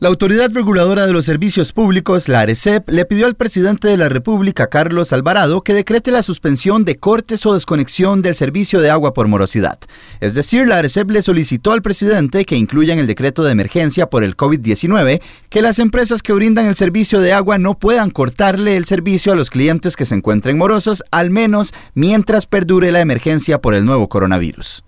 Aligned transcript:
La 0.00 0.10
Autoridad 0.10 0.52
Reguladora 0.52 1.08
de 1.08 1.12
los 1.12 1.24
Servicios 1.24 1.72
Públicos, 1.72 2.28
la 2.28 2.42
ARECEP, 2.42 2.88
le 2.88 3.04
pidió 3.04 3.26
al 3.26 3.34
presidente 3.34 3.88
de 3.88 3.96
la 3.96 4.08
República, 4.08 4.68
Carlos 4.68 5.12
Alvarado, 5.12 5.62
que 5.62 5.74
decrete 5.74 6.12
la 6.12 6.22
suspensión 6.22 6.84
de 6.84 6.98
cortes 6.98 7.44
o 7.46 7.54
desconexión 7.54 8.22
del 8.22 8.36
servicio 8.36 8.80
de 8.80 8.90
agua 8.90 9.12
por 9.12 9.26
morosidad. 9.26 9.80
Es 10.20 10.36
decir, 10.36 10.68
la 10.68 10.78
ARECEP 10.78 11.10
le 11.10 11.20
solicitó 11.20 11.72
al 11.72 11.82
presidente 11.82 12.44
que 12.44 12.54
incluya 12.54 12.92
en 12.92 13.00
el 13.00 13.08
decreto 13.08 13.42
de 13.42 13.50
emergencia 13.50 14.08
por 14.08 14.22
el 14.22 14.36
COVID-19 14.36 15.20
que 15.48 15.62
las 15.62 15.80
empresas 15.80 16.22
que 16.22 16.32
brindan 16.32 16.66
el 16.66 16.76
servicio 16.76 17.18
de 17.18 17.32
agua 17.32 17.58
no 17.58 17.76
puedan 17.76 18.10
cortarle 18.10 18.76
el 18.76 18.84
servicio 18.84 19.32
a 19.32 19.36
los 19.36 19.50
clientes 19.50 19.96
que 19.96 20.06
se 20.06 20.14
encuentren 20.14 20.58
morosos, 20.58 21.02
al 21.10 21.30
menos 21.30 21.74
mientras 21.94 22.46
perdure 22.46 22.92
la 22.92 23.00
emergencia 23.00 23.60
por 23.60 23.74
el 23.74 23.84
nuevo 23.84 24.08
coronavirus. 24.08 24.84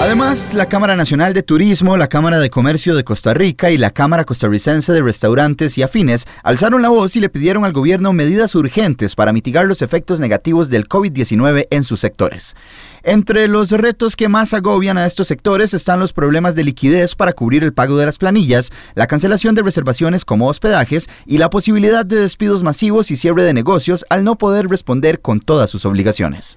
Además, 0.00 0.54
la 0.54 0.66
Cámara 0.66 0.94
Nacional 0.94 1.34
de 1.34 1.42
Turismo, 1.42 1.96
la 1.96 2.06
Cámara 2.06 2.38
de 2.38 2.50
Comercio 2.50 2.94
de 2.94 3.02
Costa 3.02 3.34
Rica 3.34 3.72
y 3.72 3.76
la 3.76 3.90
Cámara 3.90 4.24
Costarricense 4.24 4.92
de 4.92 5.02
Restaurantes 5.02 5.76
y 5.76 5.82
Afines 5.82 6.24
alzaron 6.44 6.82
la 6.82 6.88
voz 6.88 7.16
y 7.16 7.20
le 7.20 7.28
pidieron 7.28 7.64
al 7.64 7.72
gobierno 7.72 8.12
medidas 8.12 8.54
urgentes 8.54 9.16
para 9.16 9.32
mitigar 9.32 9.66
los 9.66 9.82
efectos 9.82 10.20
negativos 10.20 10.70
del 10.70 10.88
COVID-19 10.88 11.66
en 11.70 11.82
sus 11.82 11.98
sectores. 11.98 12.54
Entre 13.02 13.48
los 13.48 13.72
retos 13.72 14.14
que 14.14 14.28
más 14.28 14.54
agobian 14.54 14.98
a 14.98 15.04
estos 15.04 15.26
sectores 15.26 15.74
están 15.74 15.98
los 15.98 16.12
problemas 16.12 16.54
de 16.54 16.62
liquidez 16.62 17.16
para 17.16 17.32
cubrir 17.32 17.64
el 17.64 17.74
pago 17.74 17.96
de 17.96 18.06
las 18.06 18.18
planillas, 18.18 18.70
la 18.94 19.08
cancelación 19.08 19.56
de 19.56 19.62
reservaciones 19.62 20.24
como 20.24 20.46
hospedajes 20.46 21.10
y 21.26 21.38
la 21.38 21.50
posibilidad 21.50 22.06
de 22.06 22.20
despidos 22.20 22.62
masivos 22.62 23.10
y 23.10 23.16
cierre 23.16 23.42
de 23.42 23.52
negocios 23.52 24.06
al 24.10 24.22
no 24.22 24.38
poder 24.38 24.68
responder 24.68 25.20
con 25.20 25.40
todas 25.40 25.68
sus 25.68 25.84
obligaciones. 25.84 26.56